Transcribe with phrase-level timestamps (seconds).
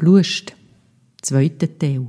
[0.00, 0.54] Blust,
[1.20, 2.06] zweiter Teil.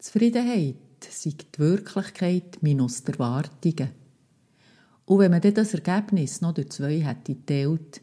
[0.00, 0.74] Zufriedenheit
[1.08, 3.90] sei die Wirklichkeit minus die Erwartungen.
[5.04, 8.00] Und wenn man das Ergebnis noch durch zwei hätte geteilt,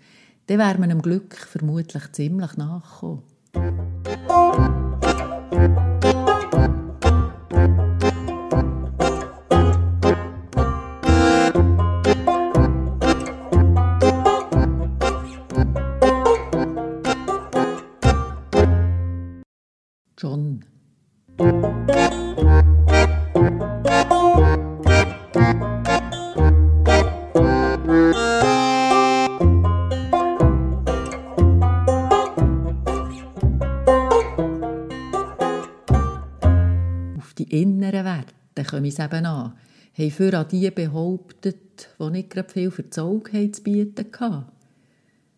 [0.52, 3.24] dann wäre man dem Glück vermutlich ziemlich nachgekommen.
[38.92, 39.54] Es eben an.
[39.98, 44.46] Haben für an die behauptet, die nicht gerade viel das Auge zu bieten hatten.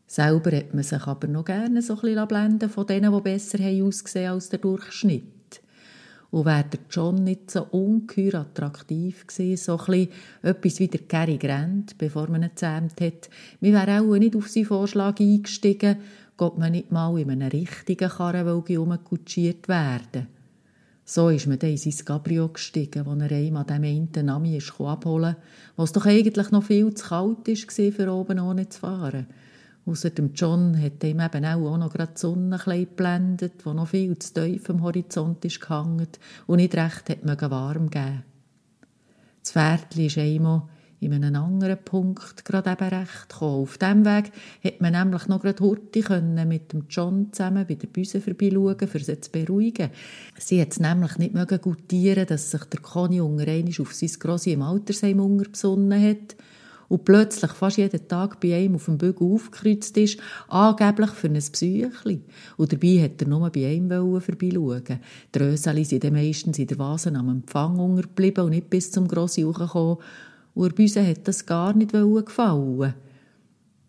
[0.08, 3.58] Selber hat man sich aber noch gerne so ein bisschen blenden von denen, die besser
[3.58, 5.62] haben ausgesehen als der Durchschnitt.
[6.30, 10.08] Und wäre der John nicht so ungeheuer attraktiv gewesen, so ein
[10.42, 13.30] etwas wie der Cary Grant, bevor man ihn gezähmt hat,
[13.60, 15.98] wir wären auch nicht auf seinen Vorschlag eingestiegen,
[16.38, 20.28] geht man nicht mal in einem richtigen Karrenwagen umkutschiert werden.
[21.06, 24.62] So ist man dann in sein Cabrio gestiegen, wo er einem an dem einen Nami
[24.80, 25.36] abholen
[25.76, 29.28] wo es doch eigentlich noch viel zu kalt war, für oben ohne zu fahren.
[29.86, 34.18] Außer dem John hat ihm eben auch noch gerade die Sonne geblendet, wo noch viel
[34.18, 36.08] zu tief am Horizont ist gehangen
[36.48, 38.24] und nicht recht hat warm gegeben.
[39.42, 40.64] Das Pferdchen ist einmal
[41.04, 43.64] in einem anderen Punkt gerade eben recht gekommen.
[43.64, 44.32] Auf diesem Weg
[44.64, 48.78] hat man nämlich noch gerade Hurti können mit dem John zusammen bei der Büse vorbeischauen,
[48.80, 49.90] um sie zu beruhigen.
[50.38, 53.46] Sie hat es nämlich nicht mögen gutieren, dass sich der Conny unter
[53.82, 56.36] auf sein Grossi im Altersheim besonnen hat
[56.94, 61.40] und plötzlich fast jeden Tag bei einem auf dem Bügel aufgekreuzt ist, angeblich für ein
[61.40, 62.22] Psychli.
[62.58, 65.00] Und dabei hat er nur bei einem vorbeischauen.
[65.34, 69.42] Die Röseli sind meistens in der Vase am Empfang untergeblieben und nicht bis zum Grossi
[69.42, 69.98] hochgekommen.
[70.54, 72.94] Uns hat das gar nicht gefallen.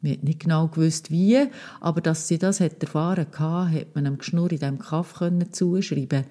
[0.01, 1.47] Man hat nicht genau gewusst, wie,
[1.81, 5.15] aber dass sie das hat erfahren hatte, hat man dem Geschnurr in diesem Kaff
[5.53, 6.25] zuschreiben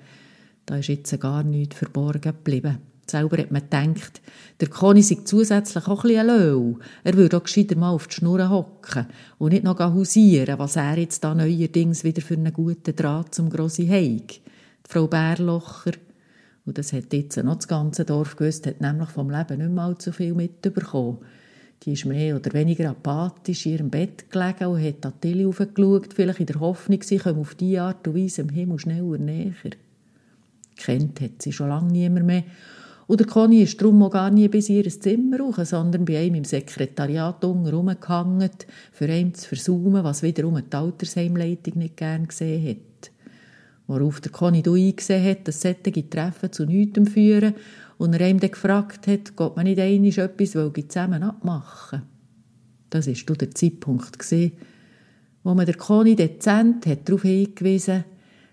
[0.66, 2.78] Da ist jetzt gar nichts verborgen geblieben.
[3.10, 4.22] Selber hat man gedacht,
[4.60, 6.78] der Conny sei zusätzlich auch ein Löw.
[7.04, 9.08] Er würde auch gescheiter mal auf die Schnur hocken
[9.40, 13.50] und nicht noch hausieren, was er jetzt da neuerdings wieder für einen guten Draht zum
[13.50, 14.28] Grossi Heig.
[14.28, 14.42] Die
[14.90, 15.92] Frau Bärlocher,
[16.66, 19.98] und das hat jetzt noch das ganze Dorf gewusst, hat nämlich vom Leben nicht mal
[19.98, 21.18] zu viel mitbekommen.
[21.84, 25.44] Die ist mehr oder weniger apathisch in ihrem Bett gelegen und hat an die Tilly
[25.44, 29.18] hochgeschaut, vielleicht in der Hoffnung, sie komme auf diese Art und Weise im Himmel schneller
[29.18, 29.54] näher.
[30.78, 32.44] Kennt hat sie schon lange niemand mehr
[33.08, 36.36] und der Conny ist darum auch gar nie bis ihr Zimmer rauf, sondern bei ihm
[36.36, 38.50] im Sekretariat rumgehangen,
[38.92, 42.93] für ihn zu versaumen, was wiederum die Altersheimleitung nicht gern gesehen hat.
[43.88, 47.54] Worauf der Conny eingesehen hat, dass solche Treffen zu nichts führen
[47.98, 52.04] und er ihm dann gefragt hat, ob man nicht einmal etwas zusammen abmachen
[52.90, 54.18] Das war der Zeitpunkt,
[55.44, 58.06] wo man der Conny dezent hat darauf hingewiesen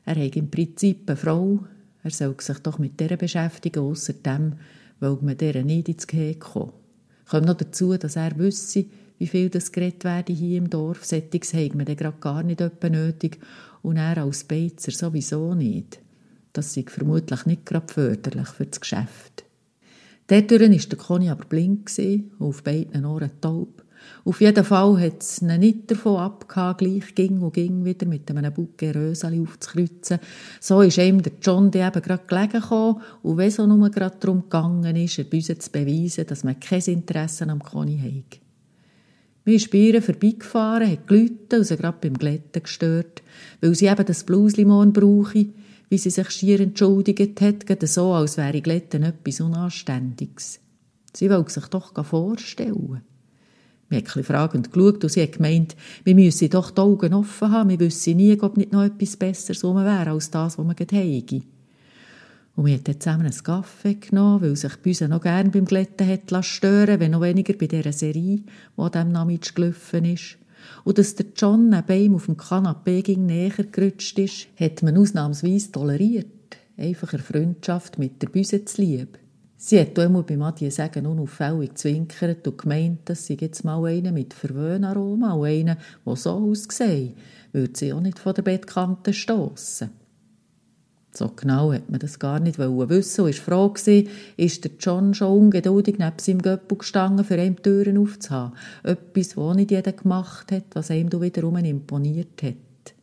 [0.05, 1.61] er habe im Prinzip eine Frau,
[2.03, 4.55] er soll sich doch mit der beschäftigen, außer dem,
[4.99, 6.73] weil man dieser nicht ins Gehege kommt.
[7.29, 8.87] Kommt noch dazu, dass er wüsste,
[9.19, 11.05] wie viel das geredet werde hier im Dorf.
[11.05, 13.39] Sättiges hat man gerade gar nicht nötig
[13.83, 16.01] und er als Beizer sowieso nicht.
[16.53, 19.45] Das sei vermutlich nicht gerade förderlich für das Geschäft.
[20.27, 23.85] Dadurch war der Conny aber blind und auf beiden Ohren taub.
[24.25, 28.31] Auf jeden Fall hat es ihn nicht davon abgehauen, gleich ging und ging wieder mit
[28.31, 30.19] einem Bouquet aufzukreuzen.
[30.61, 34.17] So ist ihm der John die eben gerade gelegen gekommen und wenn so nur gerade
[34.21, 38.41] darum gegangen ist, ein Büse zu beweisen, dass man kein Interesse am Conny hat.
[39.51, 43.21] Wir sind ihr vorbeigefahren, hat geläutet und sie gerade beim Glätten gestört,
[43.61, 45.47] weil sie eben das Bluslimon brauche,
[45.89, 50.61] wie sie sich schier entschuldigt hat, gerade so, als wäre Glätten etwas Unanständiges.
[51.17, 53.01] Sie wollte sich doch vorstellen.
[53.89, 55.75] Wir haben ein fragend geschaut und sie hat gemeint,
[56.05, 59.65] wir müssen doch die Augen offen haben, wir wissen nie, ob nicht noch etwas Besseres
[59.65, 61.43] rum wäre, als das, was wir gerade haben.
[62.61, 66.07] Und wir haben dann zusammen einen Kaffee genommen, weil sich uns noch gerne beim Glätten
[66.07, 68.45] hat stören wenn noch weniger bei dieser Serie, die
[68.77, 70.37] an diesem Nachmittag gelaufen ist.
[70.85, 74.99] Und dass der John neben ihm auf dem Kanapee ging näher gerutscht ist, hat man
[74.99, 76.27] ausnahmsweise toleriert.
[76.77, 79.19] Einfach eine Freundschaft mit der Büse zu lieb.
[79.57, 84.13] Sie hat einmal bei Mathieu sagen unauffällig zwinkert und gemeint, dass sie jetzt mal einen
[84.13, 87.17] mit Verwöhnaroma und einen, der so aussieht,
[87.53, 90.00] würde sie auch nicht von der Bettkante stossen.
[91.13, 95.13] So genau hat man das gar nicht wissen und war froh gewesen, ist der John
[95.13, 98.57] schon ungeduldig neben seinem Göppel gestanden, für ihm die Türen aufzuhaben.
[98.85, 102.95] Etwas, was nicht jeder gemacht hat, was ihm wiederum imponiert hat.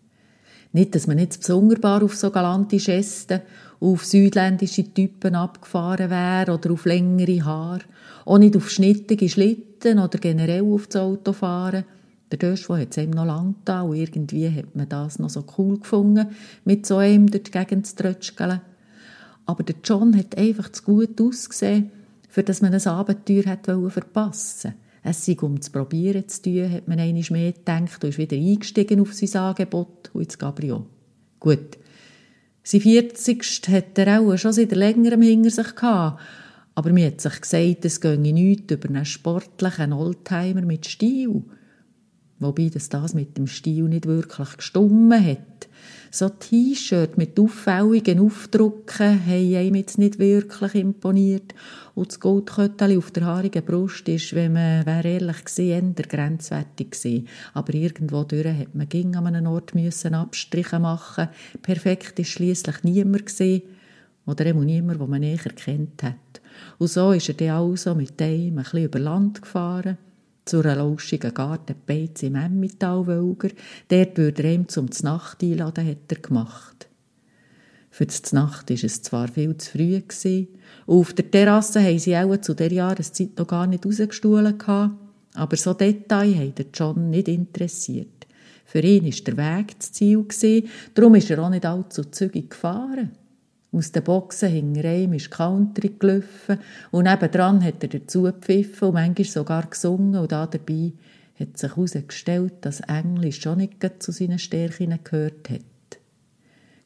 [0.71, 3.41] Nicht, dass man jetzt besonderbar auf so galante Gesten,
[3.79, 7.83] auf südländische Typen abgefahren wäre oder auf längere Haare,
[8.25, 11.83] auch nicht auf schnittige Schlitten oder generell auf das Auto fahren–
[12.31, 15.45] der Döschwo hat es ihm noch lang da und irgendwie hat man das noch so
[15.57, 16.27] cool gefunden,
[16.65, 18.61] mit so einem durch die Gegend zu trötschkeln.
[19.45, 21.91] Aber der John hat einfach zu gut ausgesehen,
[22.27, 26.87] für dass man ein Abenteuer hat verpassen Es sei um zu probieren zu tun, hat
[26.87, 30.83] man einmal mehr gedacht und ist wieder eingestiegen auf sein Angebot und ins Gabriel.
[31.39, 31.77] Gut,
[32.63, 33.61] sein 40.
[33.69, 36.19] hat er auch schon seit längerem hinter sich gehabt,
[36.75, 41.43] aber mir hat sich gesagt, es gehe nichts über einen sportlichen Oldtimer mit Stil.
[42.39, 45.67] Wobei das, das mit dem Stil nicht wirklich gestummen hat.
[46.11, 51.53] So T-Shirt mit auffälligen Aufdrucken haben einem jetzt nicht wirklich imponiert.
[51.95, 56.91] Und das Goldkötteli auf der haarigen Brust ist, wenn man, wäre ehrlich gesehen, eher grenzwertig
[56.91, 57.27] gewesen.
[57.53, 61.29] Aber irgendwo durch hat man ging an einem Ort müssen Abstriche machen.
[61.61, 63.63] Perfekt ist schliesslich niemand gesehen.
[64.25, 66.15] Oder eben niemand, den man näher kennt hat.
[66.77, 69.97] Und so ist er dann also mit dem ein bisschen über Land gefahren
[70.47, 73.49] zu einer lauschigen Gartenbeiz im Emmentalwölger.
[73.89, 76.87] Dort würde er ihm zum Znacht einladen, hat er gemacht.
[77.91, 80.01] Für die Znacht war es zwar viel zu früh.
[80.01, 80.47] Gewesen,
[80.85, 84.61] auf der Terrasse haben sie auch zu der Jahreszeit noch gar nicht rausgestohlen,
[85.33, 88.27] aber so Details haben der John nicht interessiert.
[88.65, 92.49] Für ihn war der Weg das Ziel, gewesen, darum ist er auch nicht allzu zügig
[92.49, 93.11] gefahren.
[93.71, 96.59] Aus den Boxen hinter ihm ist Country gelaufen
[96.91, 100.93] und nebendran hat er dazu gepfiffen und manchmal sogar gesungen und da dabei
[101.39, 105.61] hat sich herausgestellt, dass Englisch schon nicht zu seinen Stärken gehört hat.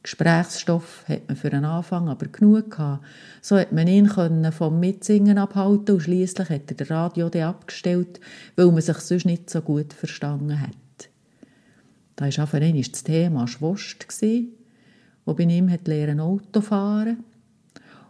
[0.02, 3.04] Gesprächsstoff hat man für einen Anfang aber genug gehabt.
[3.40, 8.20] So hat man ihn vom Mitsingen abhalten und schließlich hat er das Radio abgestellt,
[8.56, 10.70] weil man sich sonst nicht so gut verstanden hat.
[12.16, 14.06] Da war auf einmal das Thema Schwost
[15.24, 17.24] wo bei ihm hat lernen Auto fahren.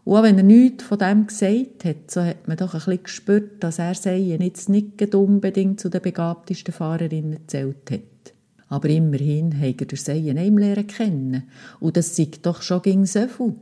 [0.05, 3.03] Und auch wenn er nichts von dem gesagt hat, so hat man doch ein bisschen
[3.03, 8.35] gespürt, dass er Seien jetzt nicht unbedingt zu den begabtesten Fahrerinnen gezählt hat.
[8.69, 11.43] Aber immerhin hat er durch Seien einem lernen kennen.
[11.79, 13.55] Und das sieht doch schon gegen so viel.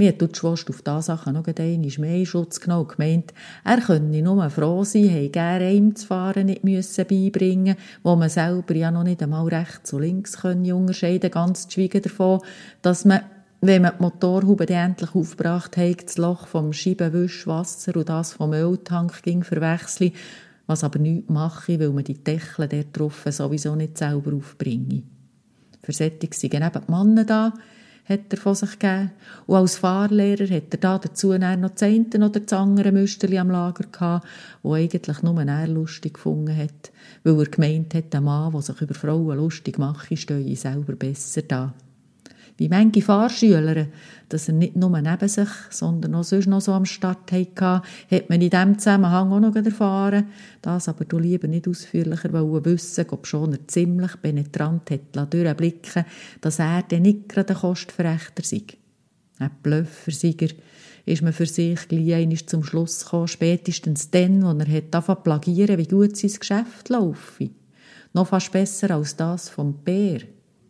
[0.00, 3.34] Mir hat die Schwester auf diese Sache noch einmal mehr Schutz genommen gemeint,
[3.66, 8.74] er könne nur froh sein, hätte gerne zu fahren nicht müssen beibringen wo man selber
[8.74, 12.40] ja noch nicht einmal rechts und links können unterscheiden ganz zu schweigen davon,
[12.80, 13.20] dass man
[13.60, 19.22] wenn man die Motorhaube endlich aufgebracht hat, das Loch vom Scheibenwischwasser und das vom Öltank
[19.22, 20.12] ging verwechseln,
[20.66, 25.02] was aber nichts mache, weil man die Deckel dort drauf sowieso nicht selber aufbringe.
[25.82, 27.52] Für solche sind eben die Männer da,
[28.10, 29.12] hat er von sich gegeben.
[29.46, 33.50] Und als Fahrlehrer hat er da dazu noch das eine oder das andere Müsterli am
[33.50, 34.26] Lager gehabt,
[34.62, 36.90] wo eigentlich nur er lustig gefunden hat,
[37.24, 41.42] weil er gemeint hat, der Mann, der sich über Frauen lustig macht, stehe selber besser
[41.42, 41.72] da
[42.60, 43.86] wie manche Fahrschüler,
[44.28, 48.28] dass er nicht nur neben sich, sondern auch sonst noch so am Start hatte, hat
[48.28, 50.26] man in diesem Zusammenhang auch noch erfahren.
[50.60, 56.04] Das aber du lieber nicht ausführlicher wissen, ob schon er ziemlich penetrant hat durchblicken
[56.42, 58.64] dass er dann nicht gerade ein Kostverächter sei.
[59.38, 60.12] Ein Blöffer
[61.06, 65.78] ist man für sich gleich zum Schluss gekommen, spätestens dann, als er hat angefangen plagieren,
[65.78, 67.48] wie gut sein Geschäft laufe.
[68.12, 70.20] Noch fast besser als das vom Bär.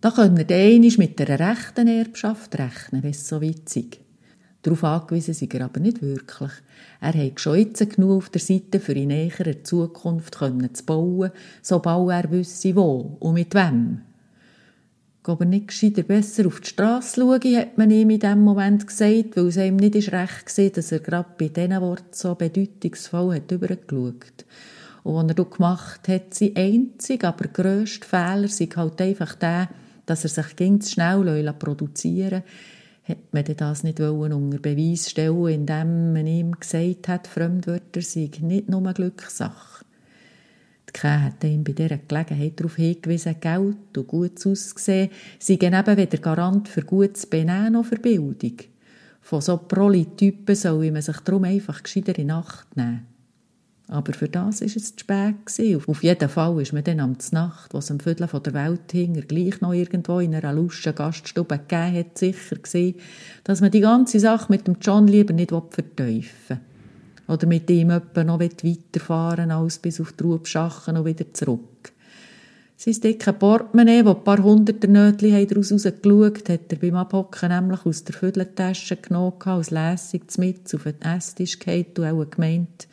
[0.00, 3.98] Da können wir einmal mit einer rechten Erbschaft rechnen, wenn es so ist.
[4.62, 6.52] Darauf angewiesen sind er aber nicht wirklich.
[7.02, 11.30] Er hat schon jetzt genug auf der Seite, für in näherer Zukunft zu bauen,
[11.60, 14.00] sobald er wisse, wo und mit wem.
[15.22, 19.36] Aber nicht gescheiter besser auf die Straße schauen, hat man ihm in diesem Moment gesagt,
[19.36, 23.52] weil es ihm nicht recht war, dass er gerade bei diesen Worten so bedeutungsvoll hat
[23.52, 24.44] übergeschaut.
[25.04, 29.68] Und was er gemacht hat, sein einzig, aber grösster Fehler sei halt einfach der,
[30.10, 32.42] dass er sich ganz schnell produzieren
[33.04, 38.68] hat man das nicht unter Beweis stellen indem man ihm gesagt hat, Fremdwörter seien nicht
[38.68, 39.84] nur eine Glückssache.
[40.88, 45.96] Die Kää hat ihm bei dieser Gelegenheit darauf hingewiesen, Geld und gutes Aussehen seien eben
[45.96, 48.56] weder Garant für gutes Benehmen noch für Bildung.
[49.20, 53.06] Von so Proli-Typen soll man sich darum einfach gescheiter in Acht nehmen.
[53.92, 55.88] Aber für das war es zu spät.
[55.88, 59.14] Auf jeden Fall ist man dann am Nacht, was am Viertel von der Welt hing,
[59.26, 62.94] gleich noch irgendwo in einer lustigen Gaststube gegeben hat, sicher gewesen,
[63.42, 66.60] dass man die ganze Sache mit dem John lieber nicht verteufeln will.
[67.26, 71.92] Oder mit ihm etwa noch weiterfahren als bis auf die Rubschachen und wieder zurück.
[72.76, 77.84] Sein dicke Portemonnaie, wo ein paar hunderte Nötchen daraus rausgeschaut hat er beim Abhocken nämlich
[77.84, 82.86] aus der Vierteltasche genommen, als lässig mit auf den Esstisch gehalten und auch gemeint,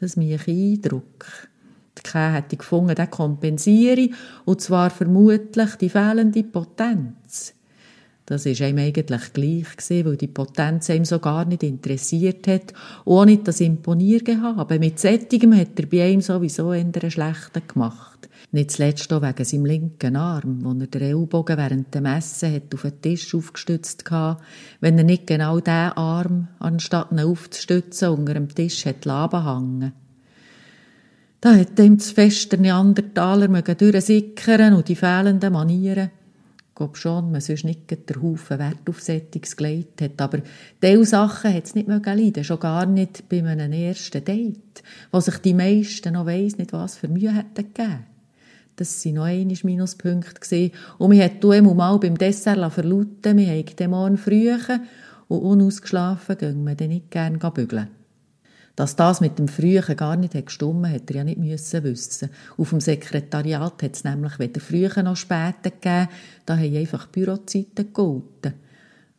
[0.00, 1.26] das mich Eindruck.
[1.98, 4.10] Die Käse hätte ich gefunden, den kompensiere
[4.44, 7.54] und zwar vermutlich die fehlende Potenz.
[8.28, 9.66] Das ist ihm eigentlich gleich
[10.04, 12.74] weil die Potenz ihm so gar nicht interessiert hat,
[13.06, 14.78] ohne das Imponiergehabe.
[14.78, 18.17] Mit Sättigem hat er bei ihm sowieso eher einen schlechten gemacht.
[18.50, 22.74] Nicht zuletzt auch wegen seinem linken Arm, wo er den Ellbogen während dem Essen hat
[22.74, 24.42] auf den Tisch aufgestützt hatte,
[24.80, 29.92] wenn er nicht genau diesen Arm, anstatt ihn aufzustützen, unter dem Tisch hat laben hängen.
[31.40, 36.10] Da hat ihm das feste Neandertaler durchsickern und die fehlenden Manieren
[36.78, 40.20] glaube schon, man sonst nicht den Haufen Wert auf Settings gelegt hat.
[40.22, 40.40] Aber
[40.82, 45.38] diese Sachen hat es nicht leiden schon gar nicht bei einem ersten Date, wo sich
[45.38, 48.06] die meisten noch weiss nicht, was für Mühe hätten gegeben.
[48.78, 50.40] Das waren noch einmal Minuspunkte.
[50.40, 50.72] Gewesen.
[50.98, 54.52] Und wir hat immer mal beim Dessert verlauten, wir haben den Morgen früh
[55.26, 57.88] und unausgeschlafen gehen wir dann nicht gerne bügeln.
[58.76, 60.44] Dass das mit dem Frühen gar nicht hat,
[60.84, 62.30] hätte er ja nicht müssen wissen.
[62.56, 66.08] Auf dem Sekretariat hat es nämlich weder früher noch später gegeben,
[66.46, 68.54] da haben einfach Bürozeiten gegolten.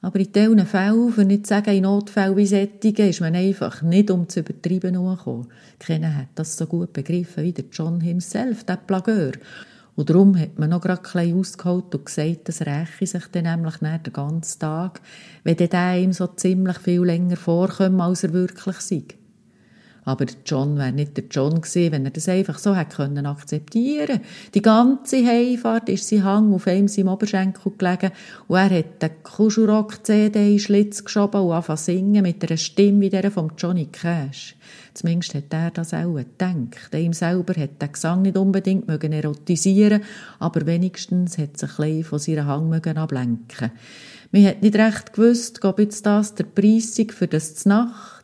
[0.01, 3.81] Aber in diesen Fällen, für nicht zu sagen in Notfällen wie Sättigen, ist man einfach
[3.81, 5.47] nicht um zu übertreiben gekommen.
[5.77, 9.33] Keiner hat das so gut begriffen wie der John himself, der Plageur.
[9.97, 13.81] Und darum hat man noch gerade ein ausgeholt und gesagt, das räche sich dann nämlich
[13.81, 15.01] nach den ganzen Tag,
[15.43, 19.03] wenn der ihm so ziemlich viel länger vorkommt, als er wirklich sei.
[20.09, 24.21] Aber John wäre nicht der John gewesen, wenn er das einfach so hätte können akzeptieren
[24.55, 28.09] Die ganze Heimfahrt ist sein Hang auf einem seinem Oberschenkel gelegen
[28.47, 33.09] und er hat den Kuschelrock-CD in Schlitz geschoben und angefangen singen mit einer Stimme wie
[33.11, 34.55] der von Johnny Cash.
[34.95, 36.95] Zumindest hat er das auch gedacht.
[36.95, 40.01] Ihm selber hat der Gesang nicht unbedingt mögen erotisieren,
[40.39, 43.69] aber wenigstens hat sich ein bisschen von seiner Hang mögen ablenken.
[44.31, 48.18] Man hat nicht recht gewusst, ob jetzt das der Preis für das Nacht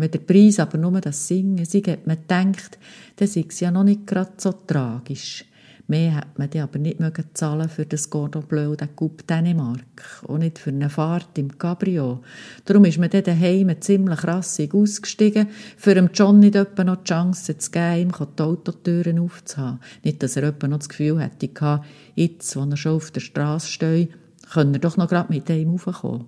[0.00, 2.78] wenn der Preis aber nur das Singen sei, hat man gedacht,
[3.16, 5.44] dann sei es ja noch nicht gerade so tragisch.
[5.90, 10.22] Mehr hat man dann aber nicht mögen zahlen für das Cordon Bleu de Coupe Dänemark.
[10.28, 12.22] Auch nicht für eine Fahrt im Cabrio.
[12.64, 17.70] Darum ist man dann daheim ziemlich rassig ausgestiegen, für John nicht noch die Chance zu
[17.72, 19.80] geben, ihm die Autotüren aufzuhaben.
[20.04, 21.80] Nicht, dass er noch das Gefühl hätte,
[22.14, 24.10] jetzt, wo er schon auf der Straße steht,
[24.52, 26.26] könne er doch noch gerade mit ihm raufkommen.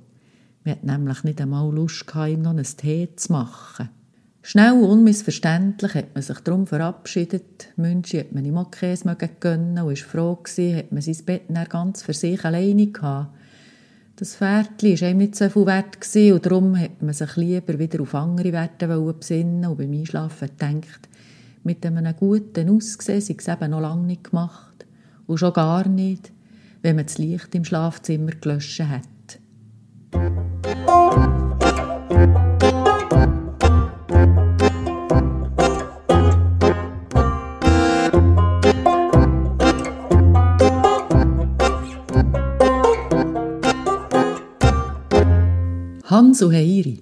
[0.64, 3.88] Wir hatten nämlich nicht einmal Lust, ihm noch einen Tee zu machen.
[4.44, 7.68] Schnell und unmissverständlich hat man sich darum verabschiedet.
[7.76, 11.42] Münchi hat man ihm auch Käse gönnen und war froh gewesen, hat man sein Bett
[11.48, 13.36] dann ganz für sich alleine gehabt.
[14.16, 17.78] Das Pferdchen war ihm nicht so viel wert gewesen, und darum hat man sich lieber
[17.78, 21.08] wieder auf andere Werte besinnen und beim Einschlafen gedacht,
[21.64, 24.86] mit einem guten Aussehen sei es eben noch lange nicht gemacht.
[25.26, 26.32] Und schon gar nicht,
[26.82, 29.08] wenn man das Licht im Schlafzimmer gelöscht hat.
[46.12, 47.00] Hans Heiri.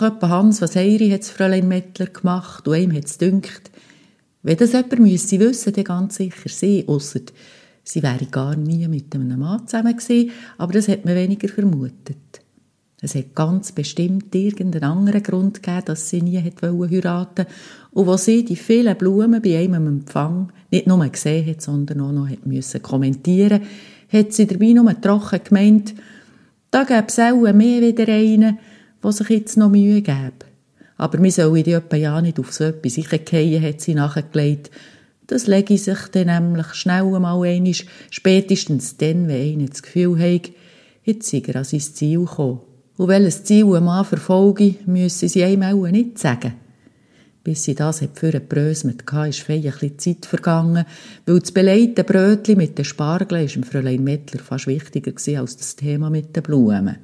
[0.00, 3.70] Doch etwa Hans, was Heiri hat Fräulein Mettler gemacht und ihm hat es dünkt,
[4.42, 7.20] wenn das jemand müsse wissen, dann ganz sicher sie, ausser
[7.82, 12.40] Sie wäre gar nie mit einem Mann zusammen gewesen, aber das hat man weniger vermutet.
[13.02, 17.46] Es hat ganz bestimmt irgendeinen anderen Grund gegeben, dass sie nie hat heiraten.
[17.92, 22.12] Und wo sie die vielen Blumen bei einem Empfang nicht nur gesehen hat, sondern auch
[22.12, 23.62] noch hat kommentieren,
[24.12, 25.94] hat sie dabei nur trocken gemeint,
[26.70, 28.58] da gäbe es auch mehr wieder einen,
[29.02, 30.46] der sich jetzt noch Mühe gäbe.
[30.96, 34.70] Aber wir sollen die ja nicht auf so etwas sichergehen, hat sie nachgelegt,
[35.30, 37.74] das lege ich sich dann nämlich schnell einmal einmal,
[38.10, 40.50] spätestens dann, wenn einer das Gefühl hat,
[41.04, 42.60] jetzt sei er an sein Ziel gekommen.
[42.96, 46.54] Und welches Ziel ein Mann verfolge, müssen sie einem auch nicht sagen.
[47.44, 50.84] Bis sie das hat für gebröselt hatte, ist fein ein Zeit vergangen,
[51.26, 55.76] weil das beleite Brötchen mit den Spargeln ist dem Fräulein Mettler fast wichtiger als das
[55.76, 56.98] Thema mit den Blumen.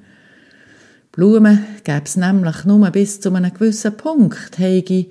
[1.17, 4.59] Blumen gäbe es nämlich nur bis zu einem gewissen Punkt.
[4.59, 5.07] Hege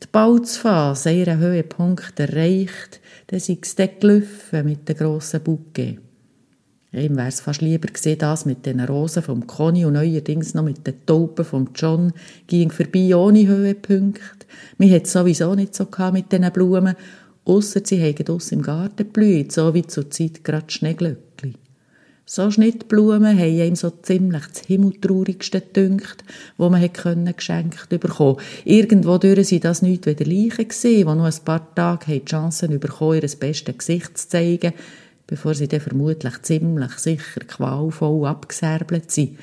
[0.00, 5.98] die Balzphase ihren Höhepunkt erreicht, dann sei es dann gelaufen mit den grossen Bouquet.
[6.92, 10.62] Ihm wäre es fast lieber gesehen, das mit den Rosen vom Conny und neuerdings noch
[10.62, 12.12] mit den Tauben vom John
[12.46, 14.46] ging vorbei ohne Höhepunkt.
[14.78, 16.94] Wir hat sowieso nicht so mit diesen Blumen,
[17.44, 21.54] ausser sie haben aus im Garten geblüht, so wie zur Zeit gerade Schneeglöckli.
[22.30, 26.24] So Schnittblumen haben ihm so ziemlich das Himmeltraurigste gedünkt,
[26.58, 28.36] wo man können geschenkt bekommen.
[28.66, 32.68] Irgendwo durch sind das nicht wieder Leichen gewesen, die noch ein paar Tage die Chance
[32.68, 34.74] bekommen, ihr bestes Gesicht zu zeigen,
[35.26, 39.38] bevor sie dann vermutlich ziemlich sicher qualvoll abgesärbelt sind.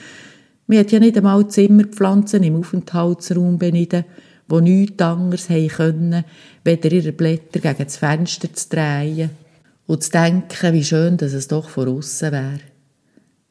[0.67, 4.05] Man hat ja nicht einmal Zimmerpflanzen im Aufenthaltsraum beniden,
[4.47, 6.23] wo nichts anderes haben können,
[6.63, 9.31] weder ihre Blätter gegen das Fenster zu drehen
[9.87, 12.74] und zu denken, wie schön dass es doch von außen wäre.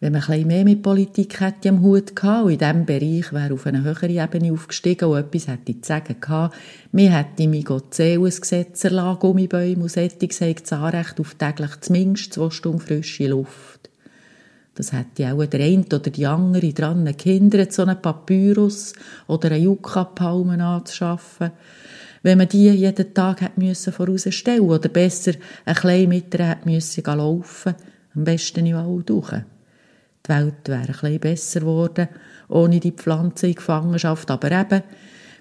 [0.04, 3.54] Wenn man ein mehr mit Politik hätte am Hut gehabt und in diesem Bereich wäre
[3.54, 6.54] auf eine höhere Ebene aufgestiegen und etwas hätte zu sagen gehabt,
[6.92, 11.80] mir hätte mich Gott ein Gesetz erlassen, Gummibäume und Sättig sei das Anrecht auf täglich
[11.80, 13.88] zumindest zwei Stunden frische Luft.
[14.74, 18.92] Das hätte auch der eine oder die andere daran gehindert, so einen Papyrus
[19.26, 21.50] oder eine Yucca-Palme anzuschaffen,
[22.22, 25.32] wenn man die jeden Tag hätte müssen vorausstellen oder besser
[25.64, 27.74] ein klein mit hätte müssen laufen,
[28.14, 29.32] am besten in Wald durch.
[30.26, 32.08] Die Welt wäre ein bisschen besser geworden,
[32.48, 34.30] ohne die Pflanze in Gefangenschaft.
[34.30, 34.82] Aber eben,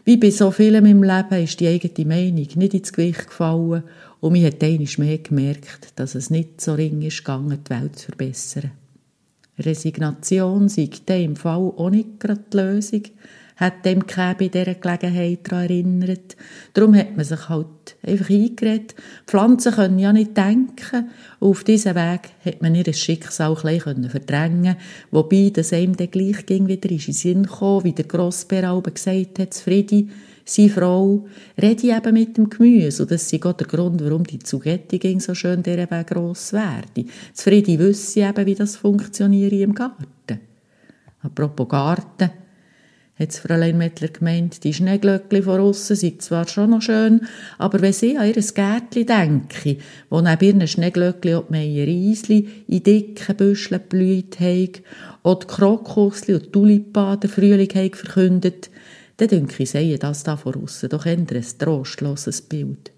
[0.03, 3.83] wie bei so vielem im Leben ist die eigene Meinung nicht ins Gewicht gefallen
[4.19, 7.97] und mir hat einmal mehr gemerkt, dass es nicht so ring ist gegangen, die Welt
[7.97, 8.71] zu verbessern.
[9.57, 13.03] Resignation sei im Fall auch nicht gerade die Lösung,
[13.55, 16.35] hat dem bei dieser Gelegenheit daran erinnert.
[16.73, 18.95] Darum hat man sich halt einfach eingeredet.
[19.27, 21.09] Pflanzen können ja nicht denken.
[21.39, 24.75] Und auf diesem Weg hat man ihr Schicksal ein verdrängen
[25.11, 29.39] Wobei das einem dann gleich ging wieder in den Sinn kam, wie der Grossbär gesagt
[29.39, 30.09] hat, Friedi,
[30.45, 31.25] seine Frau,
[31.61, 33.03] rede eben mit dem Gemüse.
[33.03, 37.05] Und das ist auch der Grund, warum die Zugetti so schön dieser Weg gross werde.
[37.33, 40.39] Friedi wüsste eben, wie das funktioniert im Garten.
[41.21, 42.31] Apropos Garten,
[43.19, 47.21] hat das Fräulein Mettler gemeint, die Schneeglöckli von aussen sind zwar schon noch schön,
[47.59, 49.77] aber wenn sie an ihr Gärtchen denke,
[50.09, 54.71] wo neben ihren Schneeglöckli auch die Meiereisli in dicken Büscheln geblüht haben,
[55.21, 58.69] oder die Krokusli und die Tulipa den Frühling haben verkündet,
[59.17, 62.91] dann denke ich, sehe das da von aussen doch eher ein trostloses Bild.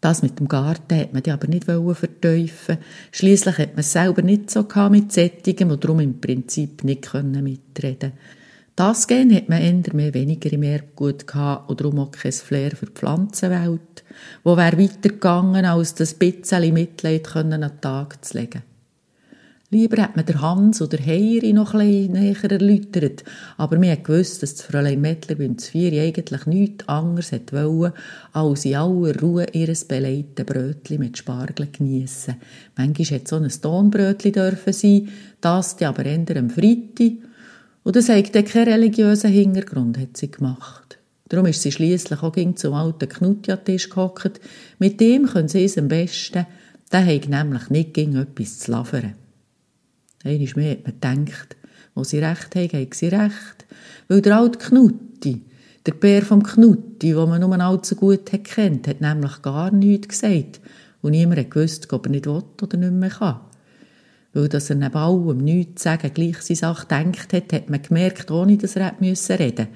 [0.00, 2.78] Das mit dem Garten hat man aber nicht verteufeln
[3.12, 8.12] Schließlich hat man es selber nicht so mit Sättigem und darum im Prinzip nicht mitreden
[8.76, 12.70] das Gen hat man eher mehr weniger im Erbgut gehabt und darum auch kein Flair
[12.70, 14.04] für die Pflanzenwelt,
[14.44, 18.62] wo wäre weitergegangen, als das bisschen Mitleid an den Tag zu legen.
[19.72, 23.24] Lieber hat man der Hans oder Heiri noch ein näher erläutert,
[23.56, 27.94] aber mir hat gewusst, dass das Fräulein Mettler beim Zvieri eigentlich nichts anderes wollte,
[28.34, 32.36] als in aller Ruhe ihr beleidigtes Brötchen mit Spargel geniessen.
[32.76, 35.08] Manchmal hätte so ein Tonbrötchen dürfen sein,
[35.40, 37.31] das aber eher am Freitag
[37.84, 40.98] und das hat keinen religiösen Hintergrund, hat sie gemacht.
[41.28, 44.40] Darum ist sie schließlich auch zum alten Knutja-Tisch gehockt.
[44.78, 46.46] Mit dem können sie es am besten.
[46.92, 49.14] Der hat nämlich nicht gegen etwas zu lavern.
[50.24, 51.56] Einmal mehr hat man gedacht,
[51.94, 53.66] wo sie recht haben, haben sie recht.
[54.08, 55.42] Weil der alte Knutti,
[55.86, 60.60] der Bär vom Knutti, den man nur allzu gut kennt, hat nämlich gar nichts gesagt.
[61.00, 63.40] Und niemand hat gewusst, ob er nicht will oder nicht mehr kann.
[64.34, 67.82] Weil dass er neben allem nichts zu sagen gleich seine Sache gedacht hat, hat man
[67.82, 69.68] gemerkt, ohne dass er reden musste.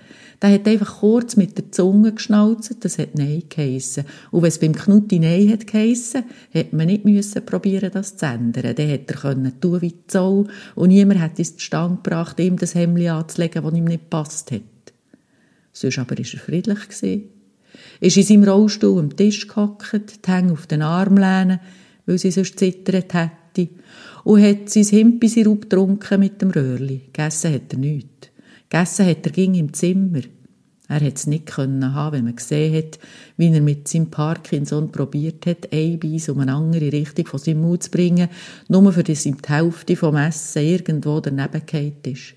[0.42, 4.04] Der hat einfach kurz mit der Zunge geschnauzt, das hat Nein geheissen.
[4.30, 8.26] Und wenn es beim Knutti Nein hat geheissen, hat man nicht müssen probieren, das zu
[8.26, 8.74] ändern.
[8.74, 12.74] Dann hat er können tun wie Zoll und niemand hat es zustande gebracht, ihm das
[12.74, 14.62] Hemd anzulegen, das ihm nicht passt hat.
[15.72, 16.88] Sonst aber war er friedlich.
[16.88, 17.24] Gewesen.
[18.00, 21.60] Ist in seinem Rollstuhl am Tisch gehockt, die Hänge auf den Arm lehnen,
[22.04, 23.30] weil sie sonst zittert hätte
[24.26, 27.02] und hat sein Himbeersirup getrunken mit dem Röhrli.
[27.12, 28.28] Gegessen hat er nichts.
[28.68, 30.22] Gegessen hat er ging im Zimmer.
[30.88, 32.98] Er hat es nicht können haben, wenn man gesehen hat,
[33.36, 37.60] wie er mit seinem Parkinson probiert hat, ein Beis um eine andere Richtung von seinem
[37.60, 38.28] Mund zu bringen,
[38.66, 42.34] nur für dass ihm die Hälfte vom Essen irgendwo daneben gefallen ist.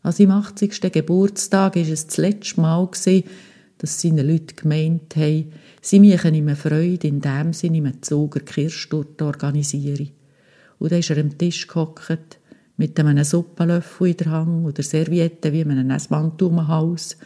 [0.00, 0.90] An seinem 80.
[0.90, 2.88] Geburtstag war es das letzte Mal,
[3.76, 8.40] dass seine Leute gemeint haben, sie machen ihm eine Freude, indem sie ihm einen Zuger
[8.40, 10.12] Kirschtorte organisieren.
[10.78, 12.38] Und dann ist er am Tisch gehockt,
[12.76, 17.16] mit einem Suppenlöffel in der Hand oder Serviette wie einem Essmantel um den Hals.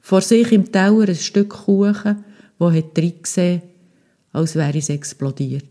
[0.00, 2.24] Vor sich im Teller ein Stück Kuchen,
[2.58, 3.62] wo hat gesehen,
[4.32, 5.64] als wäre es explodiert.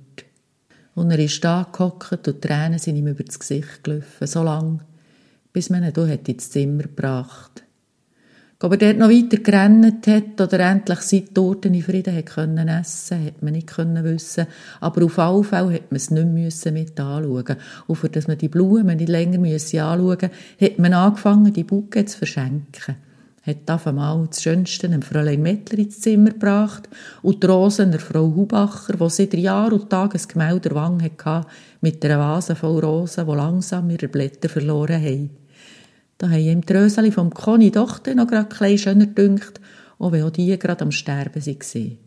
[0.94, 4.82] Und er ist da gehockt und Tränen sind ihm über das Gesicht gelaufen, so lang,
[5.52, 7.64] bis man ihn hier ins Zimmer gebracht
[8.64, 12.68] ob er dort noch weiter gerannt hat oder endlich seine Torten in Frieden hat können
[12.68, 14.46] essen hat man nicht können wissen.
[14.80, 17.56] Aber auf alle Fälle hat man es nicht müssen mit anschauen.
[17.88, 20.30] Und für dass man die Blumen nicht länger anschauen
[20.62, 22.98] hat man angefangen, die Bucke zu verschenken.
[23.44, 26.88] Hat auf einmal das Schönste einem Fräulein Mettler ins Zimmer gebracht
[27.24, 31.06] und die Rosen der Frau Hubacher, die seit Jahr und Tag ein Gemälde der Wange
[31.06, 31.48] hatte,
[31.82, 35.41] mit einer Vase voll Rosen, die langsam ihre Blätter verloren haben.
[36.22, 39.60] Da haben ihm die Röseli vom Conny doch noch gerade ein schöner gedünkt,
[39.98, 41.98] auch wenn auch die gerade am Sterben waren.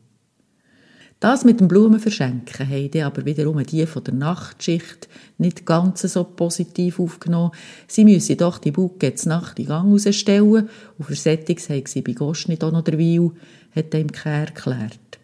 [1.19, 6.23] Das mit dem Blumenverschenken haben die aber wiederum die von der Nachtschicht nicht ganz so
[6.23, 7.51] positiv aufgenommen.
[7.89, 12.03] Sie müssen doch die Bucke jetzt Nacht in Gang rausstellen und für Settings haben sie
[12.03, 13.33] bei Gosch nicht auch noch der Weil,
[13.75, 15.19] hat er ihm erklärt.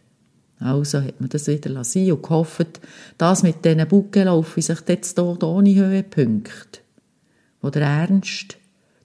[0.59, 2.81] Also hat man das wieder lassen und gehofft,
[3.18, 6.81] dass mit diesen Bucke laufe sich jetzt hier ohne Höhepunkte.
[7.62, 8.57] Wo der Ernst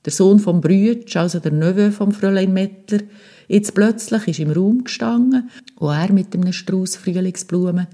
[0.05, 3.01] der Sohn vom Brütsch, also der Neveu vom Fräulein Mettler,
[3.47, 7.87] jetzt plötzlich ist im Raum gestanden und er mit einem Strauß Frühlingsblumen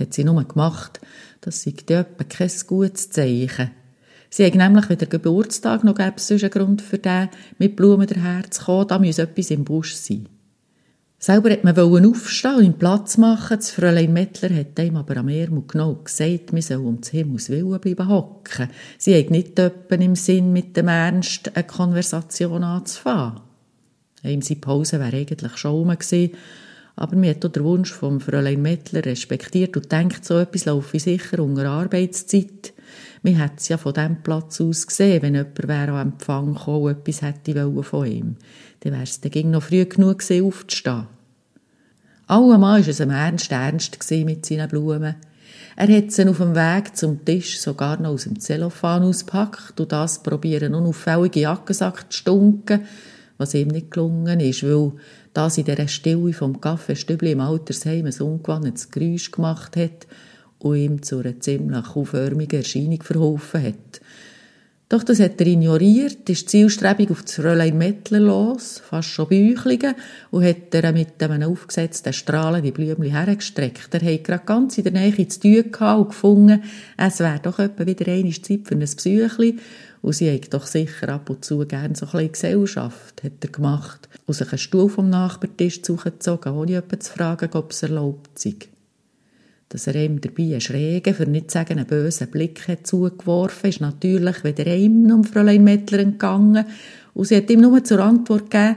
[0.00, 1.00] hat sie nur gemacht,
[1.42, 3.70] das sei etwa kein gutes Zeichen.
[4.30, 8.88] Sie hat nämlich wieder Geburtstag, noch gäbe es einen Grund für den, mit Blumen daherzukommen,
[8.88, 10.26] da muss etwas im Busch sein.
[11.22, 13.58] Selber hat man aufstehen und ihm Platz machen.
[13.58, 17.50] Das Fräulein Mettler hat ihm aber am genommen und gesagt, wir sollen um des Himmels
[17.50, 18.70] Willen bleiben hocken.
[18.96, 23.40] Sie hat nicht öppen im Sinn, mit dem Ernst eine Konversation anzufangen.
[24.24, 26.32] Ihm seine Pause wäre eigentlich schon rum gewesen,
[26.96, 30.98] aber mir hat auch der Wunsch vom Fräulein Mettler respektiert und denkt, so etwas laufe
[30.98, 32.72] sicher unter Arbeitszeit.
[33.22, 36.84] Wir hätten es ja von diesem Platz aus gesehen, wenn jemand wäre am Empfang gekommen
[36.84, 38.36] und etwas hätte von ihm
[38.80, 41.06] dann wäre es dann noch früh genug gewesen, aufzustehen.
[42.26, 45.16] Allemal war es am Ernst ernst mit seinen Blumen.
[45.76, 49.92] Er hat sie auf dem Weg zum Tisch sogar noch aus dem Zellophan auspackt und
[49.92, 52.82] das probieren, unauffällige Jackensack zu stunken,
[53.38, 54.92] was ihm nicht gelungen ist, weil
[55.32, 60.06] das in dieser Stille vom Kaffeestübli im Altersheim ein ungewandtes Geräusch gemacht hat
[60.58, 64.00] und ihm zu einer ziemlich auförmigen Erscheinung verholfen hat.
[64.90, 69.94] Doch das hat er ignoriert, ist zielstrebig auf das Fräulein Mettler los, fast schon bäuchligen,
[70.32, 73.94] und hat er mit einem aufgesetzten Strahlen die Blümchen hergestreckt.
[73.94, 76.64] Er hat gerade ganz in der Nähe zu tun gehabt und gefunden,
[76.96, 79.60] es wäre doch etwa wieder eine Zeit für ein Psychli,
[80.02, 83.50] und sie hat doch sicher ab und zu gern so ein bisschen Gesellschaft, hat er
[83.50, 88.36] gemacht, und sich einen Stuhl vom Nachbartisch zugezogen, ohne jemanden zu fragen, ob es erlaubt
[88.40, 88.54] sei
[89.70, 93.70] dass er ihm dabei einen schrägen, für nicht zu sagen einen bösen Blick hat zugeworfen
[93.70, 93.80] ist.
[93.80, 96.66] Natürlich wieder ihm um Fräulein Mettler entgangen.
[97.14, 98.76] Und sie hat ihm nur zur Antwort gegeben,